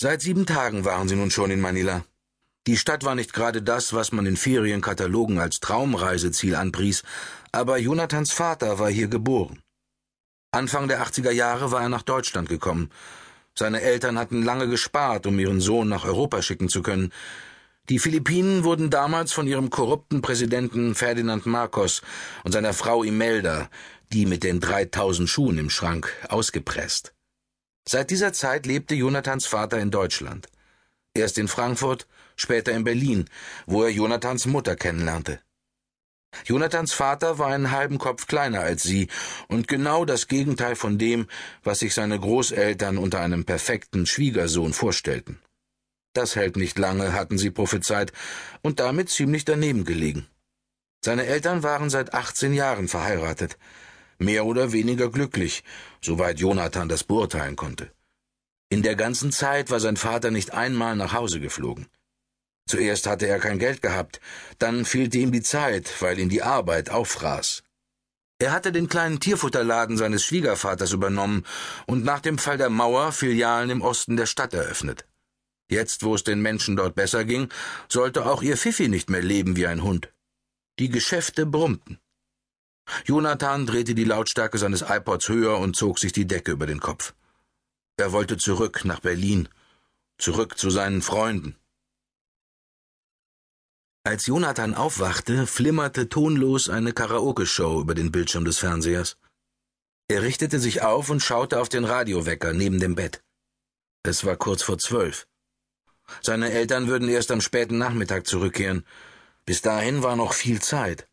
[0.00, 2.04] Seit sieben Tagen waren sie nun schon in Manila.
[2.66, 7.04] Die Stadt war nicht gerade das, was man in Ferienkatalogen als Traumreiseziel anpries,
[7.52, 9.62] aber Jonathans Vater war hier geboren.
[10.50, 12.90] Anfang der 80er Jahre war er nach Deutschland gekommen.
[13.56, 17.12] Seine Eltern hatten lange gespart, um ihren Sohn nach Europa schicken zu können.
[17.88, 22.02] Die Philippinen wurden damals von ihrem korrupten Präsidenten Ferdinand Marcos
[22.42, 23.68] und seiner Frau Imelda,
[24.12, 27.13] die mit den 3000 Schuhen im Schrank, ausgepresst.
[27.86, 30.48] Seit dieser Zeit lebte Jonathans Vater in Deutschland.
[31.12, 33.26] Erst in Frankfurt, später in Berlin,
[33.66, 35.40] wo er Jonathans Mutter kennenlernte.
[36.46, 39.08] Jonathans Vater war einen halben Kopf kleiner als sie
[39.48, 41.28] und genau das Gegenteil von dem,
[41.62, 45.38] was sich seine Großeltern unter einem perfekten Schwiegersohn vorstellten.
[46.14, 48.12] Das hält nicht lange, hatten sie prophezeit,
[48.62, 50.26] und damit ziemlich daneben gelegen.
[51.04, 53.58] Seine Eltern waren seit 18 Jahren verheiratet
[54.24, 55.64] mehr oder weniger glücklich,
[56.00, 57.92] soweit Jonathan das beurteilen konnte.
[58.70, 61.86] In der ganzen Zeit war sein Vater nicht einmal nach Hause geflogen.
[62.66, 64.20] Zuerst hatte er kein Geld gehabt,
[64.58, 67.62] dann fehlte ihm die Zeit, weil ihn die Arbeit auffraß.
[68.38, 71.44] Er hatte den kleinen Tierfutterladen seines Schwiegervaters übernommen
[71.86, 75.06] und nach dem Fall der Mauer Filialen im Osten der Stadt eröffnet.
[75.70, 77.48] Jetzt, wo es den Menschen dort besser ging,
[77.88, 80.12] sollte auch ihr Pfiffi nicht mehr leben wie ein Hund.
[80.78, 82.00] Die Geschäfte brummten.
[83.04, 87.14] Jonathan drehte die Lautstärke seines iPods höher und zog sich die Decke über den Kopf.
[87.96, 89.48] Er wollte zurück nach Berlin,
[90.18, 91.56] zurück zu seinen Freunden.
[94.06, 99.16] Als Jonathan aufwachte, flimmerte tonlos eine Karaoke-Show über den Bildschirm des Fernsehers.
[100.08, 103.22] Er richtete sich auf und schaute auf den Radiowecker neben dem Bett.
[104.02, 105.26] Es war kurz vor zwölf.
[106.20, 108.84] Seine Eltern würden erst am späten Nachmittag zurückkehren.
[109.46, 111.08] Bis dahin war noch viel Zeit.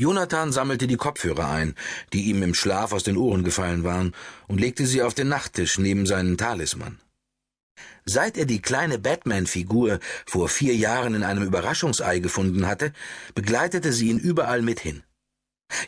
[0.00, 1.74] Jonathan sammelte die Kopfhörer ein,
[2.14, 4.14] die ihm im Schlaf aus den Ohren gefallen waren,
[4.48, 6.98] und legte sie auf den Nachttisch neben seinen Talisman.
[8.06, 12.94] Seit er die kleine Batman-Figur vor vier Jahren in einem Überraschungsei gefunden hatte,
[13.34, 15.02] begleitete sie ihn überall mit hin.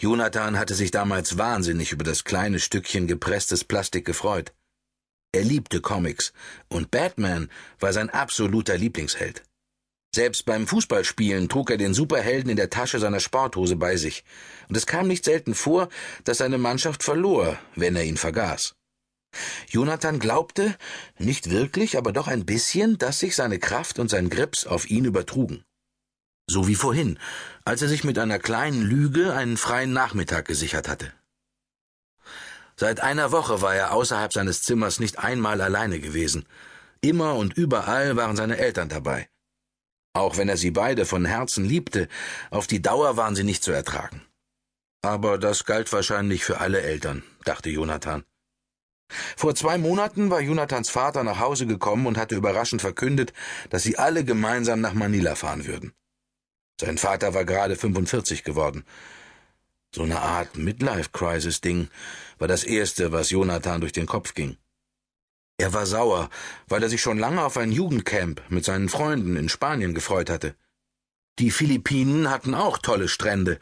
[0.01, 4.53] Jonathan hatte sich damals wahnsinnig über das kleine Stückchen gepresstes Plastik gefreut.
[5.33, 6.34] Er liebte Comics,
[6.69, 7.49] und Batman
[7.81, 9.43] war sein absoluter Lieblingsheld.
[10.15, 14.25] Selbst beim Fußballspielen trug er den Superhelden in der Tasche seiner Sporthose bei sich,
[14.69, 15.89] und es kam nicht selten vor,
[16.25, 18.75] dass seine Mannschaft verlor, wenn er ihn vergaß.
[19.69, 20.77] Jonathan glaubte,
[21.19, 25.06] nicht wirklich, aber doch ein bisschen, dass sich seine Kraft und sein Grips auf ihn
[25.06, 25.65] übertrugen.
[26.47, 27.19] So wie vorhin,
[27.65, 31.11] als er sich mit einer kleinen Lüge einen freien Nachmittag gesichert hatte.
[32.77, 36.47] Seit einer Woche war er außerhalb seines Zimmers nicht einmal alleine gewesen.
[37.01, 39.28] Immer und überall waren seine Eltern dabei.
[40.15, 42.09] Auch wenn er sie beide von Herzen liebte,
[42.50, 44.23] auf die Dauer waren sie nicht zu ertragen.
[45.03, 48.25] Aber das galt wahrscheinlich für alle Eltern, dachte Jonathan.
[49.37, 53.33] Vor zwei Monaten war Jonathans Vater nach Hause gekommen und hatte überraschend verkündet,
[53.71, 55.93] dass sie alle gemeinsam nach Manila fahren würden.
[56.81, 58.84] Sein Vater war gerade 45 geworden.
[59.95, 61.89] So eine Art Midlife-Crisis-Ding
[62.39, 64.56] war das erste, was Jonathan durch den Kopf ging.
[65.59, 66.29] Er war sauer,
[66.69, 70.55] weil er sich schon lange auf ein Jugendcamp mit seinen Freunden in Spanien gefreut hatte.
[71.39, 73.59] Die Philippinen hatten auch tolle Strände,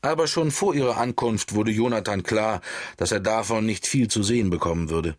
[0.00, 2.60] aber schon vor ihrer Ankunft wurde Jonathan klar,
[2.96, 5.16] dass er davon nicht viel zu sehen bekommen würde.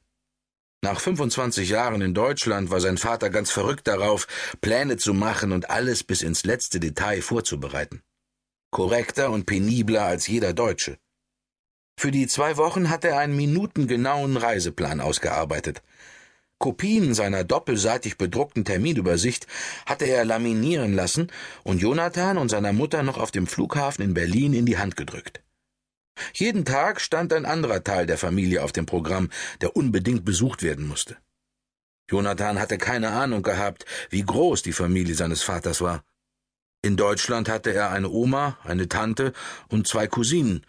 [0.83, 4.27] Nach 25 Jahren in Deutschland war sein Vater ganz verrückt darauf,
[4.59, 8.01] Pläne zu machen und alles bis ins letzte Detail vorzubereiten.
[8.69, 10.97] Korrekter und penibler als jeder Deutsche.
[11.97, 15.81] Für die zwei Wochen hat er einen minutengenauen Reiseplan ausgearbeitet.
[16.57, 19.47] Kopien seiner doppelseitig bedruckten Terminübersicht
[19.85, 21.31] hatte er laminieren lassen
[21.63, 25.41] und Jonathan und seiner Mutter noch auf dem Flughafen in Berlin in die Hand gedrückt.
[26.33, 29.29] Jeden Tag stand ein anderer Teil der Familie auf dem Programm,
[29.61, 31.17] der unbedingt besucht werden musste.
[32.09, 36.03] Jonathan hatte keine Ahnung gehabt, wie groß die Familie seines Vaters war.
[36.81, 39.33] In Deutschland hatte er eine Oma, eine Tante
[39.69, 40.65] und zwei Cousinen,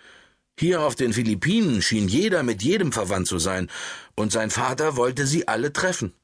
[0.59, 3.69] hier auf den Philippinen schien jeder mit jedem verwandt zu sein,
[4.15, 6.15] und sein Vater wollte sie alle treffen.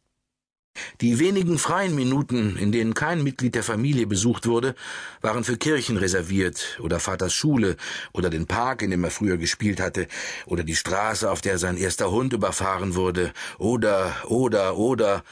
[1.00, 4.76] Die wenigen freien Minuten, in denen kein Mitglied der Familie besucht wurde,
[5.20, 7.76] waren für Kirchen reserviert oder Vaters Schule
[8.12, 10.06] oder den Park, in dem er früher gespielt hatte,
[10.46, 15.24] oder die Straße, auf der sein erster Hund überfahren wurde, oder, oder, oder.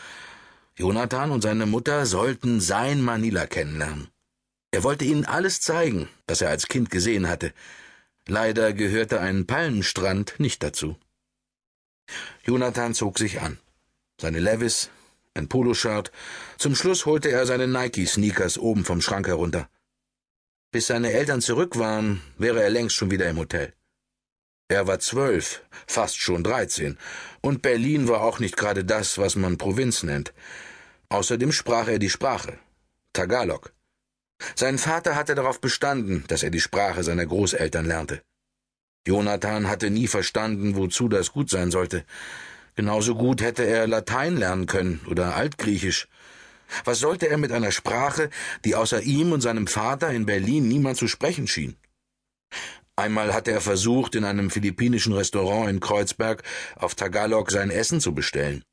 [0.76, 4.08] Jonathan und seine Mutter sollten sein Manila kennenlernen.
[4.70, 7.52] Er wollte ihnen alles zeigen, was er als Kind gesehen hatte,
[8.30, 10.96] Leider gehörte ein Palmenstrand nicht dazu.
[12.44, 13.58] Jonathan zog sich an.
[14.20, 14.90] Seine Levis,
[15.32, 16.12] ein Poloshirt,
[16.58, 19.70] zum Schluss holte er seine Nike-Sneakers oben vom Schrank herunter.
[20.70, 23.72] Bis seine Eltern zurück waren, wäre er längst schon wieder im Hotel.
[24.68, 26.98] Er war zwölf, fast schon dreizehn,
[27.40, 30.34] und Berlin war auch nicht gerade das, was man Provinz nennt.
[31.08, 32.58] Außerdem sprach er die Sprache.
[33.14, 33.72] Tagalog.
[34.54, 38.22] Sein Vater hatte darauf bestanden, dass er die Sprache seiner Großeltern lernte.
[39.06, 42.04] Jonathan hatte nie verstanden, wozu das gut sein sollte.
[42.76, 46.08] Genauso gut hätte er Latein lernen können oder Altgriechisch.
[46.84, 48.30] Was sollte er mit einer Sprache,
[48.64, 51.76] die außer ihm und seinem Vater in Berlin niemand zu sprechen schien?
[52.96, 56.42] Einmal hatte er versucht, in einem philippinischen Restaurant in Kreuzberg
[56.76, 58.64] auf Tagalog sein Essen zu bestellen.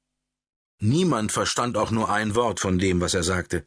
[0.79, 3.65] Niemand verstand auch nur ein Wort von dem, was er sagte.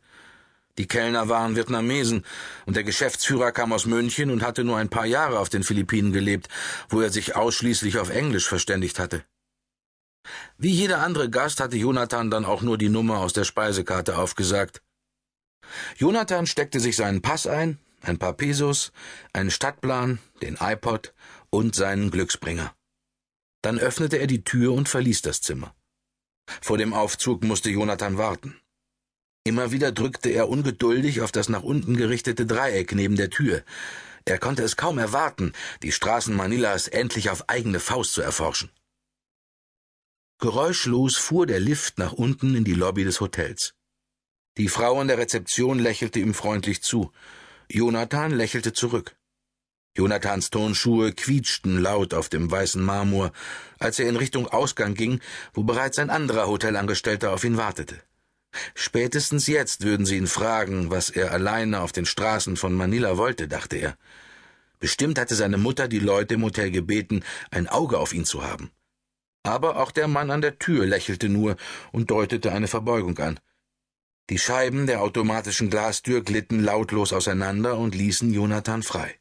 [0.78, 2.25] Die Kellner waren Vietnamesen,
[2.64, 6.12] und der Geschäftsführer kam aus München und hatte nur ein paar Jahre auf den Philippinen
[6.12, 6.48] gelebt,
[6.88, 9.25] wo er sich ausschließlich auf Englisch verständigt hatte.
[10.56, 14.82] Wie jeder andere Gast hatte Jonathan dann auch nur die Nummer aus der Speisekarte aufgesagt.
[15.96, 18.92] Jonathan steckte sich seinen Pass ein, ein paar Pesos,
[19.32, 21.12] einen Stadtplan, den iPod
[21.50, 22.75] und seinen Glücksbringer.
[23.62, 25.75] Dann öffnete er die Tür und verließ das Zimmer.
[26.62, 28.60] Vor dem Aufzug musste Jonathan warten.
[29.48, 33.62] Immer wieder drückte er ungeduldig auf das nach unten gerichtete Dreieck neben der Tür.
[34.26, 38.68] Er konnte es kaum erwarten, die Straßen Manilas endlich auf eigene Faust zu erforschen.
[40.38, 43.72] Geräuschlos fuhr der Lift nach unten in die Lobby des Hotels.
[44.58, 47.10] Die Frau an der Rezeption lächelte ihm freundlich zu.
[47.70, 49.16] Jonathan lächelte zurück.
[49.96, 53.32] Jonathans Turnschuhe quietschten laut auf dem weißen Marmor,
[53.78, 55.20] als er in Richtung Ausgang ging,
[55.54, 58.02] wo bereits ein anderer Hotelangestellter auf ihn wartete.
[58.74, 63.48] Spätestens jetzt würden sie ihn fragen, was er alleine auf den Straßen von Manila wollte,
[63.48, 63.96] dachte er.
[64.80, 68.70] Bestimmt hatte seine Mutter die Leute im Hotel gebeten, ein Auge auf ihn zu haben.
[69.42, 71.56] Aber auch der Mann an der Tür lächelte nur
[71.92, 73.40] und deutete eine Verbeugung an.
[74.30, 79.18] Die Scheiben der automatischen Glastür glitten lautlos auseinander und ließen Jonathan frei.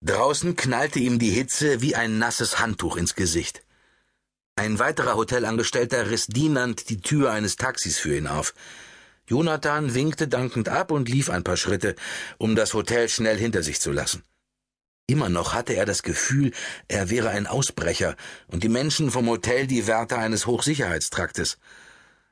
[0.00, 3.64] Draußen knallte ihm die Hitze wie ein nasses Handtuch ins Gesicht.
[4.58, 8.54] Ein weiterer Hotelangestellter riss dienend die Tür eines Taxis für ihn auf.
[9.28, 11.94] Jonathan winkte dankend ab und lief ein paar Schritte,
[12.38, 14.24] um das Hotel schnell hinter sich zu lassen.
[15.06, 16.50] Immer noch hatte er das Gefühl,
[16.88, 18.16] er wäre ein Ausbrecher
[18.48, 21.58] und die Menschen vom Hotel die Wärter eines Hochsicherheitstraktes.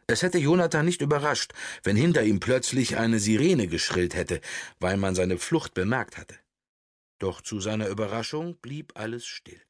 [0.08, 1.52] Es hätte Jonathan nicht überrascht,
[1.84, 4.40] wenn hinter ihm plötzlich eine Sirene geschrillt hätte,
[4.81, 6.34] weil man seine Flucht bemerkt hatte.
[7.20, 9.65] Doch zu seiner Überraschung blieb alles still.